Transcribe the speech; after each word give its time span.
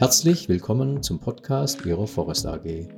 Herzlich 0.00 0.48
willkommen 0.48 1.02
zum 1.02 1.20
Podcast 1.20 1.84
Ihrer 1.84 2.06
Forest 2.06 2.46
AG. 2.46 2.88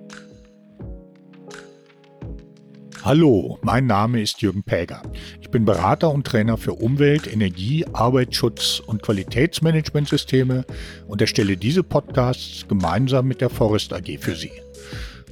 Hallo, 3.03 3.59
mein 3.63 3.87
Name 3.87 4.23
ist 4.23 4.41
Jürgen 4.41 4.63
Päger. 4.63 5.03
Ich 5.41 5.51
bin 5.51 5.65
Berater 5.65 6.13
und 6.13 6.25
Trainer 6.25 6.57
für 6.57 6.75
Umwelt, 6.75 7.27
Energie, 7.27 7.85
Arbeitsschutz 7.93 8.79
und 8.87 9.03
Qualitätsmanagementsysteme 9.03 10.65
und 11.09 11.21
erstelle 11.21 11.57
diese 11.57 11.83
Podcasts 11.83 12.69
gemeinsam 12.69 13.27
mit 13.27 13.41
der 13.41 13.51
Forest 13.51 13.93
AG 13.93 14.19
für 14.21 14.37
Sie. 14.37 14.53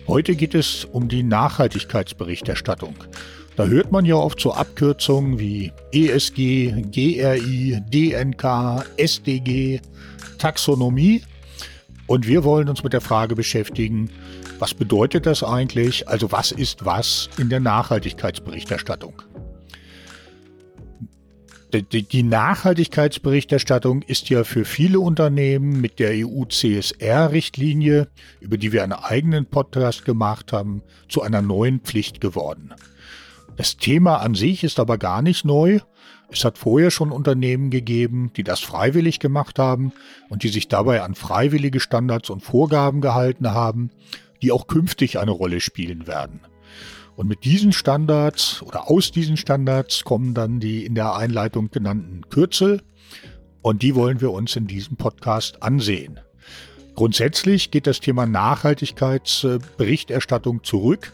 Heute 0.08 0.34
geht 0.34 0.56
es 0.56 0.84
um 0.84 1.06
die 1.06 1.22
Nachhaltigkeitsberichterstattung. 1.22 2.96
Da 3.54 3.66
hört 3.66 3.92
man 3.92 4.04
ja 4.04 4.16
oft 4.16 4.40
so 4.40 4.52
Abkürzungen 4.52 5.38
wie 5.38 5.72
ESG, 5.92 6.82
GRI, 6.90 7.80
DNK, 7.92 8.86
SDG, 8.96 9.80
Taxonomie. 10.36 11.22
Und 12.10 12.26
wir 12.26 12.42
wollen 12.42 12.68
uns 12.68 12.82
mit 12.82 12.92
der 12.92 13.00
Frage 13.00 13.36
beschäftigen, 13.36 14.10
was 14.58 14.74
bedeutet 14.74 15.26
das 15.26 15.44
eigentlich? 15.44 16.08
Also 16.08 16.32
was 16.32 16.50
ist 16.50 16.84
was 16.84 17.30
in 17.38 17.50
der 17.50 17.60
Nachhaltigkeitsberichterstattung? 17.60 19.22
Die 21.72 22.22
Nachhaltigkeitsberichterstattung 22.24 24.02
ist 24.02 24.28
ja 24.28 24.42
für 24.42 24.64
viele 24.64 24.98
Unternehmen 24.98 25.80
mit 25.80 26.00
der 26.00 26.26
EU-CSR-Richtlinie, 26.26 28.08
über 28.40 28.58
die 28.58 28.72
wir 28.72 28.82
einen 28.82 28.94
eigenen 28.94 29.46
Podcast 29.46 30.04
gemacht 30.04 30.52
haben, 30.52 30.82
zu 31.08 31.22
einer 31.22 31.42
neuen 31.42 31.78
Pflicht 31.78 32.20
geworden. 32.20 32.74
Das 33.56 33.76
Thema 33.76 34.16
an 34.16 34.34
sich 34.34 34.64
ist 34.64 34.80
aber 34.80 34.98
gar 34.98 35.22
nicht 35.22 35.44
neu. 35.44 35.78
Es 36.32 36.44
hat 36.44 36.58
vorher 36.58 36.90
schon 36.90 37.10
Unternehmen 37.10 37.70
gegeben, 37.70 38.30
die 38.36 38.44
das 38.44 38.60
freiwillig 38.60 39.18
gemacht 39.18 39.58
haben 39.58 39.92
und 40.28 40.44
die 40.44 40.48
sich 40.48 40.68
dabei 40.68 41.02
an 41.02 41.16
freiwillige 41.16 41.80
Standards 41.80 42.30
und 42.30 42.42
Vorgaben 42.42 43.00
gehalten 43.00 43.50
haben, 43.50 43.90
die 44.40 44.52
auch 44.52 44.68
künftig 44.68 45.18
eine 45.18 45.32
Rolle 45.32 45.60
spielen 45.60 46.06
werden. 46.06 46.40
Und 47.16 47.26
mit 47.26 47.44
diesen 47.44 47.72
Standards 47.72 48.62
oder 48.62 48.88
aus 48.90 49.10
diesen 49.10 49.36
Standards 49.36 50.04
kommen 50.04 50.32
dann 50.32 50.60
die 50.60 50.86
in 50.86 50.94
der 50.94 51.16
Einleitung 51.16 51.70
genannten 51.70 52.30
Kürzel 52.30 52.80
und 53.60 53.82
die 53.82 53.94
wollen 53.94 54.20
wir 54.20 54.30
uns 54.30 54.56
in 54.56 54.66
diesem 54.66 54.96
Podcast 54.96 55.62
ansehen. 55.62 56.18
Grundsätzlich 56.94 57.70
geht 57.70 57.86
das 57.86 58.00
Thema 58.00 58.26
Nachhaltigkeitsberichterstattung 58.26 60.64
zurück 60.64 61.12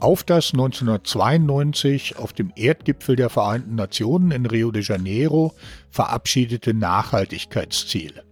auf 0.00 0.24
das 0.24 0.52
1992 0.52 2.16
auf 2.18 2.32
dem 2.32 2.52
Erdgipfel 2.54 3.16
der 3.16 3.30
Vereinten 3.30 3.74
Nationen 3.74 4.30
in 4.30 4.46
Rio 4.46 4.70
de 4.70 4.82
Janeiro 4.82 5.54
verabschiedete 5.90 6.74
Nachhaltigkeitsziel. 6.74 8.22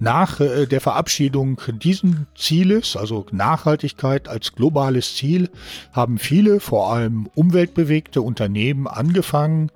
Nach 0.00 0.38
äh, 0.38 0.66
der 0.66 0.80
Verabschiedung 0.80 1.60
diesen 1.82 2.28
Zieles, 2.36 2.96
also 2.96 3.26
Nachhaltigkeit 3.32 4.28
als 4.28 4.52
globales 4.54 5.16
Ziel, 5.16 5.50
haben 5.92 6.18
viele, 6.18 6.60
vor 6.60 6.92
allem 6.92 7.28
umweltbewegte 7.34 8.22
Unternehmen 8.22 8.86
angefangen, 8.86 9.72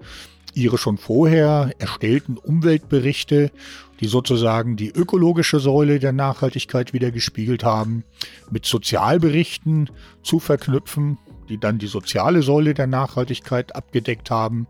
ihre 0.55 0.79
schon 0.79 0.99
vorher 0.99 1.73
erstellten 1.79 2.37
Umweltberichte, 2.37 3.51
die 4.01 4.07
sozusagen 4.07 4.77
die 4.77 4.91
ökologische 4.91 5.61
Säule 5.61 5.99
der 5.99 6.13
Nachhaltigkeit 6.13 6.93
wieder 6.93 7.11
gespiegelt 7.11 7.65
haben, 7.65 8.05
mit 8.51 8.67
Sozialberichten 8.67 9.91
zu 10.23 10.41
verknüpfen, 10.41 11.19
die 11.49 11.59
dann 11.59 11.79
die 11.79 11.87
soziale 11.87 12.43
Säule 12.43 12.75
der 12.75 12.87
Nachhaltigkeit 12.87 13.75
abgedeckt 13.77 14.31
haben. 14.31 14.67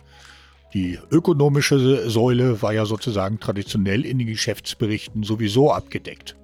Die 0.74 0.98
ökonomische 1.10 2.08
Säule 2.10 2.62
war 2.62 2.72
ja 2.72 2.86
sozusagen 2.86 3.40
traditionell 3.40 4.04
in 4.04 4.18
den 4.18 4.26
Geschäftsberichten 4.26 5.22
sowieso 5.22 5.72
abgedeckt. 5.72 6.36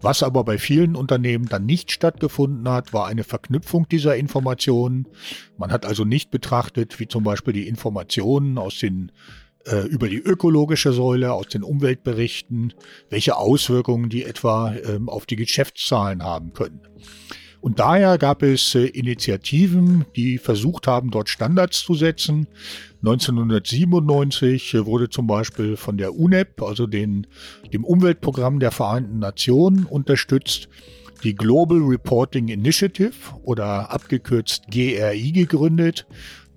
Was 0.00 0.22
aber 0.22 0.44
bei 0.44 0.58
vielen 0.58 0.94
Unternehmen 0.94 1.46
dann 1.46 1.66
nicht 1.66 1.90
stattgefunden 1.90 2.68
hat, 2.68 2.92
war 2.92 3.06
eine 3.06 3.24
Verknüpfung 3.24 3.88
dieser 3.88 4.16
Informationen. 4.16 5.08
Man 5.56 5.72
hat 5.72 5.86
also 5.86 6.04
nicht 6.04 6.30
betrachtet, 6.30 7.00
wie 7.00 7.08
zum 7.08 7.24
Beispiel 7.24 7.52
die 7.52 7.66
Informationen 7.68 8.58
aus 8.58 8.78
den 8.78 9.12
äh, 9.66 9.86
über 9.86 10.08
die 10.08 10.18
ökologische 10.18 10.92
Säule, 10.92 11.32
aus 11.32 11.48
den 11.48 11.62
Umweltberichten, 11.62 12.72
welche 13.10 13.36
Auswirkungen 13.36 14.08
die 14.08 14.24
etwa 14.24 14.74
ähm, 14.74 15.08
auf 15.08 15.26
die 15.26 15.36
Geschäftszahlen 15.36 16.22
haben 16.22 16.52
können. 16.52 16.80
Und 17.66 17.80
daher 17.80 18.16
gab 18.16 18.44
es 18.44 18.76
äh, 18.76 18.84
Initiativen, 18.84 20.04
die 20.14 20.38
versucht 20.38 20.86
haben, 20.86 21.10
dort 21.10 21.28
Standards 21.28 21.82
zu 21.82 21.94
setzen. 21.94 22.46
1997 23.02 24.74
äh, 24.74 24.86
wurde 24.86 25.10
zum 25.10 25.26
Beispiel 25.26 25.76
von 25.76 25.98
der 25.98 26.14
UNEP, 26.14 26.62
also 26.62 26.86
den, 26.86 27.26
dem 27.72 27.82
Umweltprogramm 27.82 28.60
der 28.60 28.70
Vereinten 28.70 29.18
Nationen, 29.18 29.84
unterstützt, 29.84 30.68
die 31.24 31.34
Global 31.34 31.78
Reporting 31.78 32.46
Initiative 32.46 33.34
oder 33.42 33.90
abgekürzt 33.90 34.68
GRI 34.70 35.32
gegründet, 35.32 36.06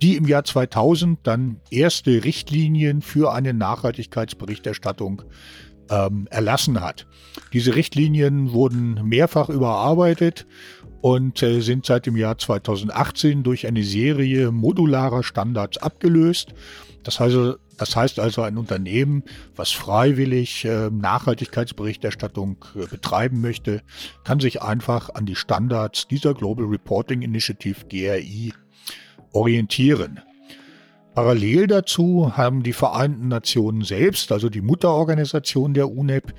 die 0.03 0.16
im 0.16 0.28
Jahr 0.28 0.44
2000 0.44 1.18
dann 1.24 1.59
erste 1.72 2.24
Richtlinien 2.24 3.02
für 3.02 3.34
eine 3.34 3.56
Nachhaltigkeitsberichterstattung 3.56 5.24
ähm, 5.89 6.27
erlassen 6.29 6.81
hat. 6.81 7.07
Diese 7.53 7.75
Richtlinien 7.75 8.51
wurden 8.51 9.07
mehrfach 9.07 9.50
überarbeitet 9.50 10.45
und 11.01 11.41
äh, 11.41 11.61
sind 11.61 11.85
seit 11.85 12.05
dem 12.05 12.17
Jahr 12.17 12.38
2018 12.38 13.44
durch 13.44 13.67
eine 13.67 13.83
Serie 13.83 14.51
modularer 14.51 15.23
Standards 15.23 15.78
abgelöst. 15.78 16.53
Das 17.03 17.19
heißt, 17.19 17.38
das 17.78 17.95
heißt 17.95 18.19
also, 18.19 18.41
ein 18.41 18.57
Unternehmen, 18.57 19.23
was 19.55 19.72
freiwillig 19.72 20.66
äh, 20.66 20.89
Nachhaltigkeitsberichterstattung 20.89 22.57
äh, 22.75 22.85
betreiben 22.88 23.39
möchte, 23.39 23.81
kann 24.25 24.39
sich 24.39 24.61
einfach 24.61 25.09
an 25.13 25.25
die 25.25 25.35
Standards 25.35 26.07
dieser 26.07 26.33
Global 26.33 26.66
Reporting 26.66 27.22
Initiative 27.22 27.85
GRI 27.88 28.53
orientieren. 29.31 30.19
Parallel 31.16 31.68
dazu 31.68 32.38
haben 32.38 32.64
die 32.64 32.74
Vereinten 32.74 33.28
Nationen 33.28 33.84
selbst, 33.84 34.31
also 34.31 34.50
die 34.50 34.62
Mutterorganisation 34.62 35.74
der 35.74 35.92
UNEP, 35.92 36.34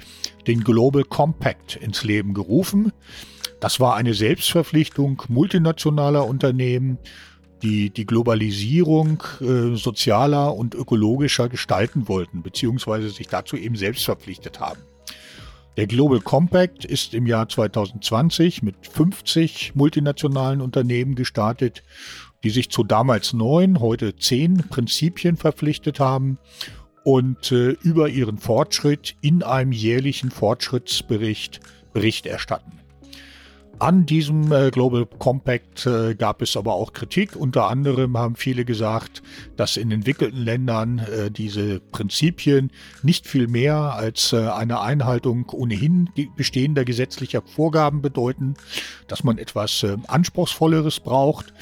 den 0.47 0.65
Global 0.65 1.05
Compact 1.05 1.77
ins 1.77 2.05
Leben 2.05 2.35
gerufen. 2.35 2.93
Das 3.61 3.81
war 3.81 3.97
eine 3.97 4.15
Selbstverpflichtung 4.15 5.23
multinationaler 5.29 6.27
Unternehmen, 6.27 6.99
die 7.63 7.91
die 7.91 8.07
Globalisierung 8.07 9.23
äh, 9.41 9.77
sozialer 9.77 10.55
und 10.55 10.75
ökologischer 10.75 11.49
gestalten 11.49 12.09
wollten, 12.09 12.43
beziehungsweise 12.43 13.11
sich 13.11 13.29
dazu 13.29 13.57
eben 13.57 13.77
selbst 13.77 14.05
verpflichtet 14.05 14.61
haben. 14.61 14.81
Der 15.77 15.87
Global 15.87 16.21
Compact 16.21 16.85
ist 16.85 17.15
im 17.15 17.27
Jahr 17.27 17.49
2020 17.49 18.63
mit 18.63 18.75
50 18.87 19.75
multinationalen 19.75 20.61
Unternehmen 20.61 21.15
gestartet 21.15 21.83
die 22.43 22.51
sich 22.51 22.71
zu 22.71 22.85
damals 22.85 23.33
neun, 23.33 23.81
heute 23.81 24.17
zehn 24.17 24.57
Prinzipien 24.69 25.37
verpflichtet 25.37 26.01
haben 26.01 26.39
und 27.05 27.53
äh, 27.53 27.71
über 27.83 28.09
ihren 28.09 28.39
Fortschritt 28.39 29.17
in 29.21 29.43
einem 29.43 29.73
jährlichen 29.73 30.31
Fortschrittsbericht 30.31 31.61
Bericht 31.93 32.27
erstatten. 32.27 32.80
An 33.81 34.05
diesem 34.05 34.53
äh, 34.53 34.71
Global 34.71 35.07
Compact 35.07 35.87
äh, 35.87 36.15
gab 36.15 36.43
es 36.43 36.55
aber 36.55 36.75
auch 36.75 36.93
Kritik. 36.93 37.35
Unter 37.35 37.69
anderem 37.69 38.19
haben 38.19 38.37
viele 38.37 38.67
gesagt, 38.67 39.23
dass 39.57 39.79
in 39.79 39.91
entwickelten 39.91 40.45
Ländern 40.45 40.99
äh, 40.99 41.31
diese 41.31 41.81
Prinzipien 41.81 42.71
nicht 43.03 43.27
viel 43.27 43.49
mehr 43.49 43.77
als 43.95 44.35
äh, 44.35 44.49
eine 44.49 44.81
Einhaltung 44.81 45.49
ohnehin 45.49 46.11
bestehender 46.37 46.85
gesetzlicher 46.85 47.41
Vorgaben 47.41 48.03
bedeuten, 48.03 48.53
dass 49.09 49.25
man 49.25 49.39
etwas 49.39 49.83
äh, 49.83 49.97
Anspruchsvolleres 50.09 51.01
braucht. 51.01 51.55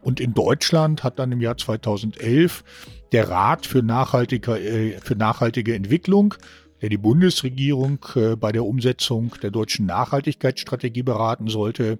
Und 0.00 0.18
in 0.18 0.32
Deutschland 0.32 1.04
hat 1.04 1.18
dann 1.18 1.30
im 1.30 1.42
Jahr 1.42 1.58
2011 1.58 2.64
der 3.12 3.28
Rat 3.28 3.66
für 3.66 3.82
nachhaltige, 3.82 4.58
äh, 4.58 4.98
für 5.02 5.14
nachhaltige 5.14 5.74
Entwicklung, 5.74 6.36
der 6.82 6.88
die 6.88 6.98
Bundesregierung 6.98 7.98
äh, 8.14 8.36
bei 8.36 8.52
der 8.52 8.64
Umsetzung 8.64 9.34
der 9.42 9.50
deutschen 9.50 9.86
Nachhaltigkeitsstrategie 9.86 11.02
beraten 11.02 11.48
sollte, 11.48 11.98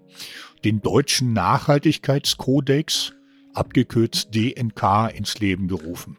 den 0.65 0.81
deutschen 0.81 1.33
Nachhaltigkeitskodex, 1.33 3.13
abgekürzt 3.55 4.35
DNK, 4.35 5.11
ins 5.15 5.39
Leben 5.39 5.69
gerufen. 5.69 6.19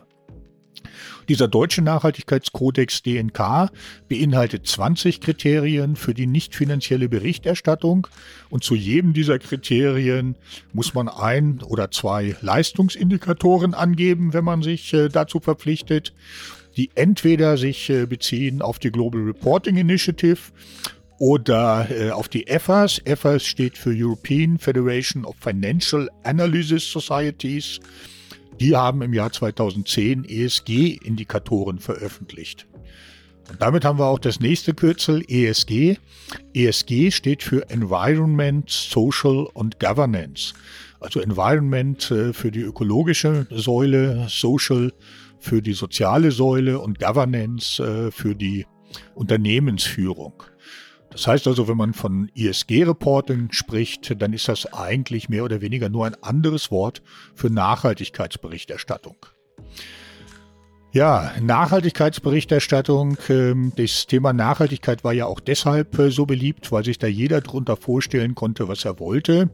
Dieser 1.30 1.48
deutsche 1.50 1.81
Nachhaltigkeitskodex 1.81 3.04
DNK 3.04 3.69
beinhaltet 4.07 4.65
20 4.65 5.19
Kriterien 5.19 5.95
für 5.95 6.13
die 6.13 6.27
nicht 6.27 6.56
finanzielle 6.56 7.09
Berichterstattung 7.09 8.07
und 8.50 8.63
zu 8.63 8.75
jedem 8.75 9.13
dieser 9.13 9.38
Kriterien 9.38 10.36
muss 10.71 10.94
man 10.94 11.09
ein 11.09 11.62
oder 11.62 11.92
zwei 11.92 12.36
Leistungsindikatoren 12.42 13.74
angeben, 13.74 14.33
wenn 14.33 14.45
man 14.45 14.62
sich 14.62 14.94
äh, 14.94 15.09
dazu 15.09 15.39
verpflichtet, 15.39 16.13
die 16.78 16.90
entweder 16.96 17.58
sich 17.58 17.90
äh, 17.90 18.06
beziehen 18.06 18.62
auf 18.62 18.80
die 18.80 18.92
Global 18.92 19.22
Reporting 19.22 19.76
Initiative 19.76 20.40
oder 21.20 21.88
äh, 21.90 22.12
auf 22.12 22.30
die 22.30 22.48
EFAS. 22.48 23.02
EFAS 23.04 23.44
steht 23.44 23.78
für 23.78 23.92
European 23.94 24.58
Federation 24.58 25.26
of 25.26 25.36
Financial 25.40 26.10
Analysis 26.24 26.90
Societies 26.90 27.80
die 28.60 28.76
haben 28.76 29.02
im 29.02 29.14
Jahr 29.14 29.32
2010 29.32 30.26
ESG-Indikatoren 30.26 31.80
veröffentlicht. 31.80 32.66
Und 33.50 33.62
damit 33.62 33.86
haben 33.86 34.00
wir 34.00 34.08
auch 34.08 34.20
das 34.20 34.40
nächste 34.40 34.74
Kürzel 34.74 35.24
ESG. 35.28 35.98
ESG 36.54 37.12
steht 37.12 37.44
für 37.44 37.70
Environment, 37.70 38.70
Social 38.70 39.48
und 39.54 39.80
Governance. 39.80 40.54
Also 41.00 41.22
Environment 41.22 42.10
äh, 42.12 42.34
für 42.34 42.52
die 42.52 42.62
ökologische 42.62 43.48
Säule, 43.52 44.26
Social 44.28 44.90
für 44.90 44.96
die 45.62 45.74
soziale 45.74 46.31
Säule 46.31 46.80
und 46.80 47.00
Governance 47.00 47.81
äh, 47.81 48.12
für 48.12 48.36
die 48.36 48.66
Unternehmensführung. 49.16 50.44
Das 51.10 51.25
heißt 51.25 51.48
also, 51.48 51.68
wenn 51.68 51.78
man 51.78 51.94
von 51.94 52.30
ESG-Reporting 52.36 53.51
spricht, 53.51 54.22
dann 54.22 54.34
ist 54.34 54.48
das 54.48 54.72
eigentlich 54.74 55.30
mehr 55.30 55.44
oder 55.44 55.62
weniger 55.62 55.89
nur 55.89 56.06
ein 56.06 56.16
anderes 56.22 56.69
Wort 56.69 57.01
für 57.34 57.50
Nachhaltigkeitsberichterstattung. 57.50 59.16
Ja, 60.94 61.34
Nachhaltigkeitsberichterstattung. 61.42 63.18
Ähm, 63.30 63.72
das 63.75 64.07
Thema 64.07 64.33
Nachhaltigkeit 64.33 65.04
war 65.04 65.13
ja 65.13 65.25
auch 65.25 65.40
deshalb 65.40 65.98
äh, 66.00 66.10
so 66.12 66.25
beliebt, 66.25 66.72
weil 66.72 66.86
sich 66.86 66.98
da 66.98 67.07
jeder 67.07 67.42
darunter 67.42 67.78
vorstellen 67.78 68.36
konnte, 68.36 68.68
was 68.68 68.86
er 68.86 69.00
wollte. 69.00 69.50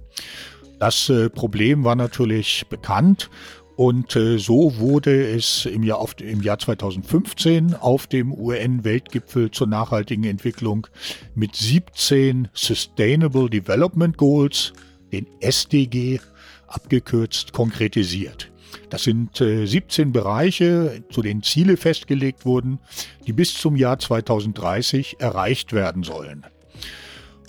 Das 0.79 1.09
äh, 1.09 1.29
Problem 1.29 1.83
war 1.83 1.95
natürlich 1.95 2.65
bekannt 2.69 3.29
und 3.75 4.15
äh, 4.15 4.37
so 4.37 4.77
wurde 4.77 5.27
es 5.27 5.65
im 5.65 5.83
Jahr, 5.83 5.99
auf, 5.99 6.15
im 6.19 6.41
Jahr 6.41 6.59
2015 6.59 7.73
auf 7.75 8.07
dem 8.07 8.31
UN-Weltgipfel 8.31 9.51
zur 9.51 9.67
nachhaltigen 9.67 10.25
Entwicklung 10.25 10.87
mit 11.33 11.55
17 11.55 12.49
Sustainable 12.53 13.49
Development 13.49 14.17
Goals, 14.17 14.73
den 15.11 15.27
SDG 15.39 16.19
abgekürzt, 16.67 17.53
konkretisiert. 17.53 18.51
Das 18.89 19.03
sind 19.03 19.41
äh, 19.41 19.65
17 19.65 20.11
Bereiche, 20.11 21.03
zu 21.11 21.21
denen 21.21 21.41
Ziele 21.41 21.77
festgelegt 21.77 22.45
wurden, 22.45 22.79
die 23.25 23.33
bis 23.33 23.55
zum 23.55 23.75
Jahr 23.75 23.97
2030 23.97 25.17
erreicht 25.19 25.73
werden 25.73 26.03
sollen. 26.03 26.45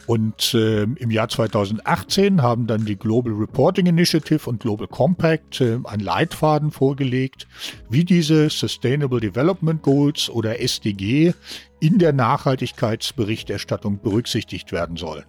Und 0.07 0.55
äh, 0.55 0.83
im 0.83 1.11
Jahr 1.11 1.29
2018 1.29 2.43
haben 2.43 2.67
dann 2.67 2.85
die 2.85 2.97
Global 2.97 3.33
Reporting 3.33 3.87
Initiative 3.87 4.49
und 4.49 4.61
Global 4.61 4.87
Compact 4.87 5.61
äh, 5.61 5.79
einen 5.85 6.03
Leitfaden 6.03 6.71
vorgelegt, 6.71 7.47
wie 7.89 8.05
diese 8.05 8.51
Sustainable 8.51 9.21
Development 9.21 9.83
Goals 9.83 10.29
oder 10.29 10.61
SDG 10.61 11.33
in 11.81 11.99
der 11.99 12.13
Nachhaltigkeitsberichterstattung 12.13 14.01
berücksichtigt 14.01 14.73
werden 14.73 14.97
sollen. 14.97 15.25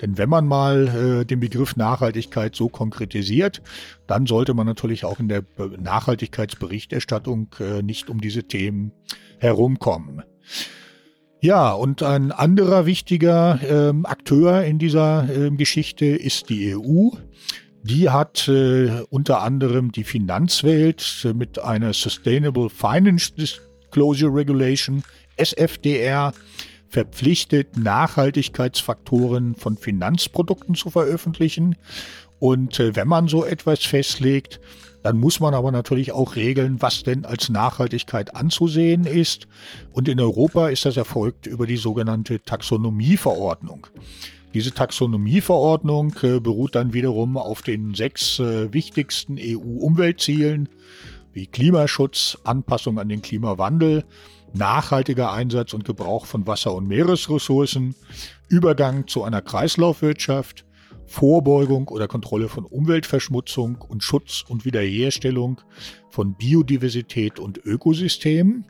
Denn 0.00 0.16
wenn 0.16 0.28
man 0.28 0.46
mal 0.46 0.88
äh, 1.22 1.24
den 1.24 1.40
Begriff 1.40 1.76
Nachhaltigkeit 1.76 2.54
so 2.54 2.68
konkretisiert, 2.68 3.62
dann 4.06 4.26
sollte 4.26 4.54
man 4.54 4.66
natürlich 4.66 5.04
auch 5.04 5.18
in 5.18 5.28
der 5.28 5.44
Nachhaltigkeitsberichterstattung 5.78 7.48
äh, 7.58 7.82
nicht 7.82 8.08
um 8.08 8.20
diese 8.20 8.44
Themen 8.44 8.92
herumkommen. 9.38 10.22
Ja, 11.40 11.70
und 11.72 12.02
ein 12.02 12.32
anderer 12.32 12.84
wichtiger 12.84 13.60
ähm, 13.62 14.06
Akteur 14.06 14.64
in 14.64 14.80
dieser 14.80 15.28
ähm, 15.32 15.56
Geschichte 15.56 16.06
ist 16.06 16.48
die 16.48 16.74
EU. 16.74 17.10
Die 17.84 18.10
hat 18.10 18.48
äh, 18.48 19.02
unter 19.08 19.40
anderem 19.42 19.92
die 19.92 20.02
Finanzwelt 20.02 21.24
äh, 21.24 21.32
mit 21.32 21.60
einer 21.60 21.92
Sustainable 21.92 22.68
Finance 22.68 23.32
Disclosure 23.34 24.34
Regulation, 24.34 25.04
SFDR, 25.36 26.32
verpflichtet, 26.88 27.76
Nachhaltigkeitsfaktoren 27.76 29.54
von 29.54 29.76
Finanzprodukten 29.76 30.74
zu 30.74 30.90
veröffentlichen. 30.90 31.76
Und 32.40 32.80
äh, 32.80 32.96
wenn 32.96 33.06
man 33.06 33.28
so 33.28 33.44
etwas 33.44 33.84
festlegt, 33.84 34.58
dann 35.02 35.18
muss 35.18 35.40
man 35.40 35.54
aber 35.54 35.70
natürlich 35.72 36.12
auch 36.12 36.36
regeln, 36.36 36.80
was 36.80 37.02
denn 37.02 37.24
als 37.24 37.48
Nachhaltigkeit 37.48 38.34
anzusehen 38.34 39.04
ist. 39.04 39.46
Und 39.92 40.08
in 40.08 40.20
Europa 40.20 40.68
ist 40.68 40.84
das 40.84 40.96
erfolgt 40.96 41.46
über 41.46 41.66
die 41.66 41.76
sogenannte 41.76 42.42
Taxonomieverordnung. 42.42 43.86
Diese 44.54 44.72
Taxonomieverordnung 44.72 46.14
äh, 46.22 46.40
beruht 46.40 46.74
dann 46.74 46.94
wiederum 46.94 47.36
auf 47.36 47.62
den 47.62 47.94
sechs 47.94 48.38
äh, 48.38 48.72
wichtigsten 48.72 49.36
EU-Umweltzielen 49.38 50.68
wie 51.32 51.46
Klimaschutz, 51.46 52.38
Anpassung 52.44 52.98
an 52.98 53.08
den 53.08 53.22
Klimawandel, 53.22 54.04
nachhaltiger 54.54 55.32
Einsatz 55.32 55.74
und 55.74 55.84
Gebrauch 55.84 56.26
von 56.26 56.46
Wasser- 56.46 56.74
und 56.74 56.88
Meeresressourcen, 56.88 57.94
Übergang 58.48 59.06
zu 59.06 59.22
einer 59.22 59.42
Kreislaufwirtschaft, 59.42 60.64
Vorbeugung 61.08 61.88
oder 61.88 62.06
Kontrolle 62.06 62.48
von 62.48 62.64
Umweltverschmutzung 62.64 63.78
und 63.88 64.02
Schutz 64.02 64.44
und 64.46 64.64
Wiederherstellung 64.64 65.60
von 66.10 66.34
Biodiversität 66.34 67.38
und 67.38 67.58
Ökosystemen. 67.64 68.66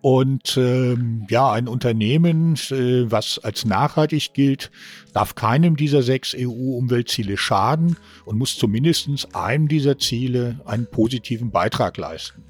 Und 0.00 0.56
ähm, 0.56 1.26
ja, 1.30 1.52
ein 1.52 1.68
Unternehmen, 1.68 2.54
äh, 2.70 3.08
was 3.08 3.38
als 3.38 3.64
nachhaltig 3.64 4.32
gilt, 4.34 4.72
darf 5.12 5.36
keinem 5.36 5.76
dieser 5.76 6.02
sechs 6.02 6.34
EU-Umweltziele 6.36 7.36
schaden 7.36 7.96
und 8.24 8.36
muss 8.36 8.58
zumindest 8.58 9.08
einem 9.32 9.68
dieser 9.68 9.98
Ziele 9.98 10.60
einen 10.64 10.86
positiven 10.90 11.52
Beitrag 11.52 11.98
leisten. 11.98 12.42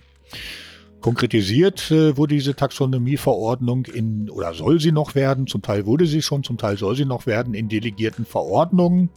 Konkretisiert 1.02 1.90
äh, 1.90 2.16
wurde 2.16 2.36
diese 2.36 2.54
Taxonomieverordnung 2.54 3.86
in, 3.86 4.30
oder 4.30 4.54
soll 4.54 4.80
sie 4.80 4.92
noch 4.92 5.16
werden, 5.16 5.48
zum 5.48 5.60
Teil 5.60 5.84
wurde 5.84 6.06
sie 6.06 6.22
schon, 6.22 6.44
zum 6.44 6.58
Teil 6.58 6.78
soll 6.78 6.94
sie 6.94 7.04
noch 7.04 7.26
werden, 7.26 7.54
in 7.54 7.68
delegierten 7.68 8.24
Verordnungen. 8.24 9.10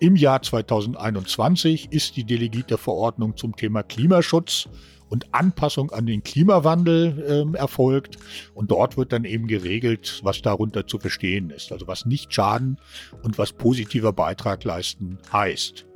Im 0.00 0.16
Jahr 0.16 0.42
2021 0.42 1.92
ist 1.92 2.16
die 2.16 2.24
delegierte 2.24 2.76
Verordnung 2.76 3.36
zum 3.36 3.54
Thema 3.54 3.84
Klimaschutz 3.84 4.68
und 5.10 5.32
Anpassung 5.32 5.92
an 5.92 6.06
den 6.06 6.24
Klimawandel 6.24 7.46
äh, 7.54 7.56
erfolgt. 7.56 8.16
Und 8.54 8.72
dort 8.72 8.96
wird 8.96 9.12
dann 9.12 9.24
eben 9.24 9.46
geregelt, 9.46 10.20
was 10.24 10.42
darunter 10.42 10.88
zu 10.88 10.98
verstehen 10.98 11.50
ist. 11.50 11.70
Also 11.70 11.86
was 11.86 12.04
nicht 12.04 12.34
schaden 12.34 12.78
und 13.22 13.38
was 13.38 13.52
positiver 13.52 14.12
Beitrag 14.12 14.64
leisten 14.64 15.18
heißt. 15.32 15.86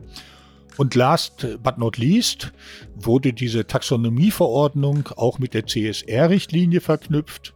Und 0.76 0.94
last 0.94 1.46
but 1.62 1.78
not 1.78 1.96
least 1.96 2.52
wurde 2.94 3.32
diese 3.32 3.66
Taxonomieverordnung 3.66 5.08
auch 5.16 5.38
mit 5.38 5.54
der 5.54 5.66
CSR-Richtlinie 5.66 6.80
verknüpft. 6.80 7.54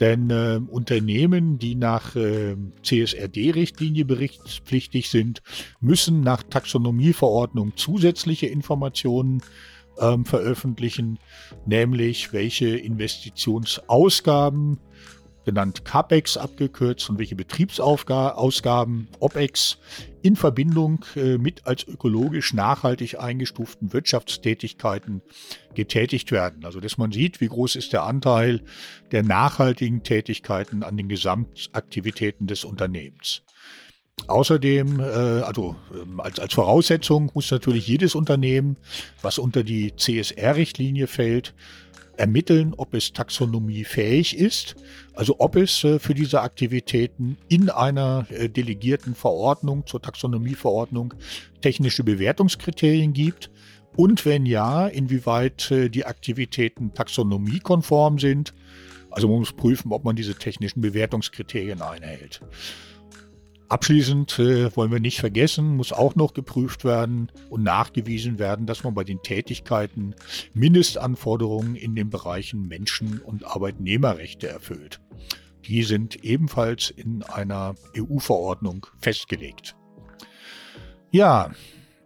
Denn 0.00 0.30
äh, 0.30 0.60
Unternehmen, 0.68 1.58
die 1.58 1.76
nach 1.76 2.16
äh, 2.16 2.56
CSRD-Richtlinie 2.82 4.04
berichtspflichtig 4.04 5.08
sind, 5.08 5.42
müssen 5.80 6.22
nach 6.22 6.42
Taxonomieverordnung 6.42 7.76
zusätzliche 7.76 8.46
Informationen 8.46 9.42
ähm, 10.00 10.24
veröffentlichen, 10.24 11.18
nämlich 11.66 12.32
welche 12.32 12.76
Investitionsausgaben 12.76 14.78
genannt 15.44 15.84
CAPEX 15.84 16.36
abgekürzt 16.36 17.08
und 17.10 17.18
welche 17.18 17.34
Betriebsausgaben 17.34 19.08
OPEX 19.18 19.78
in 20.22 20.36
Verbindung 20.36 21.04
äh, 21.16 21.38
mit 21.38 21.66
als 21.66 21.86
ökologisch 21.86 22.52
nachhaltig 22.54 23.18
eingestuften 23.18 23.92
Wirtschaftstätigkeiten 23.92 25.22
getätigt 25.74 26.30
werden. 26.30 26.64
Also 26.64 26.80
dass 26.80 26.98
man 26.98 27.12
sieht, 27.12 27.40
wie 27.40 27.48
groß 27.48 27.76
ist 27.76 27.92
der 27.92 28.04
Anteil 28.04 28.62
der 29.10 29.22
nachhaltigen 29.22 30.02
Tätigkeiten 30.02 30.82
an 30.82 30.96
den 30.96 31.08
Gesamtaktivitäten 31.08 32.46
des 32.46 32.64
Unternehmens. 32.64 33.42
Außerdem, 34.28 35.00
äh, 35.00 35.02
also 35.02 35.74
ähm, 35.92 36.20
als, 36.20 36.38
als 36.38 36.54
Voraussetzung 36.54 37.30
muss 37.34 37.50
natürlich 37.50 37.88
jedes 37.88 38.14
Unternehmen, 38.14 38.76
was 39.20 39.38
unter 39.38 39.64
die 39.64 39.96
CSR-Richtlinie 39.96 41.06
fällt, 41.06 41.54
ermitteln, 42.16 42.74
ob 42.76 42.94
es 42.94 43.12
taxonomiefähig 43.12 44.36
ist, 44.36 44.76
also 45.14 45.36
ob 45.38 45.56
es 45.56 45.82
äh, 45.84 45.98
für 45.98 46.14
diese 46.14 46.42
Aktivitäten 46.42 47.36
in 47.48 47.70
einer 47.70 48.26
äh, 48.30 48.48
delegierten 48.48 49.14
Verordnung 49.14 49.86
zur 49.86 50.02
Taxonomieverordnung 50.02 51.14
technische 51.60 52.04
Bewertungskriterien 52.04 53.12
gibt 53.12 53.50
und 53.96 54.24
wenn 54.24 54.46
ja, 54.46 54.86
inwieweit 54.86 55.70
äh, 55.70 55.88
die 55.88 56.04
Aktivitäten 56.04 56.94
taxonomiekonform 56.94 58.18
sind. 58.18 58.54
Also 59.10 59.28
man 59.28 59.40
muss 59.40 59.52
prüfen, 59.52 59.92
ob 59.92 60.04
man 60.04 60.16
diese 60.16 60.34
technischen 60.34 60.80
Bewertungskriterien 60.80 61.82
einhält. 61.82 62.40
Abschließend 63.72 64.38
äh, 64.38 64.76
wollen 64.76 64.92
wir 64.92 65.00
nicht 65.00 65.18
vergessen, 65.18 65.76
muss 65.76 65.94
auch 65.94 66.14
noch 66.14 66.34
geprüft 66.34 66.84
werden 66.84 67.32
und 67.48 67.62
nachgewiesen 67.62 68.38
werden, 68.38 68.66
dass 68.66 68.84
man 68.84 68.92
bei 68.92 69.02
den 69.02 69.22
Tätigkeiten 69.22 70.14
Mindestanforderungen 70.52 71.74
in 71.74 71.94
den 71.94 72.10
Bereichen 72.10 72.68
Menschen- 72.68 73.18
und 73.22 73.46
Arbeitnehmerrechte 73.46 74.46
erfüllt. 74.46 75.00
Die 75.64 75.84
sind 75.84 76.22
ebenfalls 76.22 76.90
in 76.90 77.22
einer 77.22 77.74
EU-Verordnung 77.96 78.88
festgelegt. 79.00 79.74
Ja, 81.10 81.50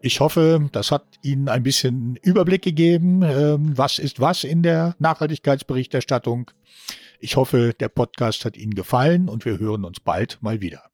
ich 0.01 0.21
hoffe, 0.21 0.69
das 0.71 0.93
hat 0.93 1.03
Ihnen 1.23 1.49
ein 1.49 1.65
bisschen 1.65 2.15
Überblick 2.23 2.63
gegeben, 2.63 3.23
ähm, 3.25 3.77
was 3.77 3.99
ist 3.99 4.21
was 4.21 4.45
in 4.45 4.63
der 4.63 4.95
Nachhaltigkeitsberichterstattung. 5.01 6.49
Ich 7.19 7.35
hoffe, 7.35 7.75
der 7.81 7.89
Podcast 7.89 8.45
hat 8.45 8.57
Ihnen 8.57 8.75
gefallen 8.77 9.29
und 9.29 9.45
wir 9.45 9.59
hören 9.59 9.85
uns 9.85 9.99
bald 9.99 10.39
mal 10.43 10.61
wieder. 10.61 10.85